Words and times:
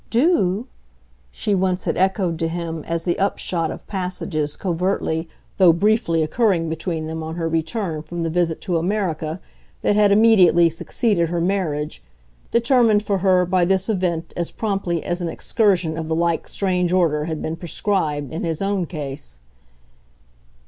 "'Do'?" 0.09 0.65
she 1.29 1.53
once 1.53 1.83
had 1.83 1.95
echoed 1.95 2.39
to 2.39 2.47
him 2.47 2.83
as 2.85 3.03
the 3.03 3.19
upshot 3.19 3.69
of 3.69 3.85
passages 3.85 4.57
covertly, 4.57 5.29
though 5.59 5.71
briefly, 5.71 6.23
occurring 6.23 6.67
between 6.69 7.05
them 7.05 7.21
on 7.21 7.35
her 7.35 7.47
return 7.47 8.01
from 8.01 8.23
the 8.23 8.29
visit 8.31 8.59
to 8.61 8.77
America 8.77 9.39
that 9.83 9.95
had 9.95 10.11
immediately 10.11 10.71
succeeded 10.71 11.29
her 11.29 11.39
marriage, 11.39 12.01
determined 12.49 13.03
for 13.03 13.19
her 13.19 13.45
by 13.45 13.63
this 13.63 13.89
event 13.89 14.33
as 14.35 14.49
promptly 14.49 15.03
as 15.03 15.21
an 15.21 15.29
excursion 15.29 15.95
of 15.99 16.07
the 16.07 16.15
like 16.15 16.47
strange 16.47 16.91
order 16.91 17.25
had 17.25 17.39
been 17.39 17.55
prescribed 17.55 18.33
in 18.33 18.43
his 18.43 18.59
own 18.59 18.87
case. 18.87 19.37